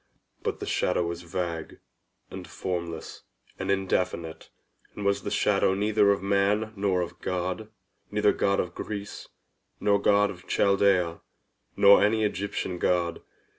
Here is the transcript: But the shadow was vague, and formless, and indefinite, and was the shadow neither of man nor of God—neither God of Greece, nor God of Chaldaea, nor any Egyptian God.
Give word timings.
But 0.41 0.59
the 0.59 0.65
shadow 0.65 1.05
was 1.05 1.21
vague, 1.21 1.79
and 2.31 2.47
formless, 2.47 3.21
and 3.59 3.69
indefinite, 3.69 4.49
and 4.95 5.05
was 5.05 5.21
the 5.21 5.29
shadow 5.29 5.75
neither 5.75 6.09
of 6.09 6.23
man 6.23 6.73
nor 6.75 7.01
of 7.01 7.19
God—neither 7.21 8.33
God 8.33 8.59
of 8.59 8.73
Greece, 8.73 9.27
nor 9.79 10.01
God 10.01 10.31
of 10.31 10.47
Chaldaea, 10.47 11.21
nor 11.75 12.01
any 12.03 12.23
Egyptian 12.23 12.79
God. 12.79 13.21